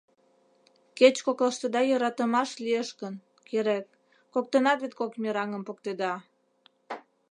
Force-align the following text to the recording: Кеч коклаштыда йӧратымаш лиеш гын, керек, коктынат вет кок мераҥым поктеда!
Кеч 0.97 1.15
коклаштыда 1.25 1.81
йӧратымаш 1.85 2.49
лиеш 2.63 2.89
гын, 3.01 3.13
керек, 3.47 3.85
коктынат 4.33 4.77
вет 4.81 4.93
кок 4.99 5.11
мераҥым 5.21 5.63
поктеда! 5.67 6.13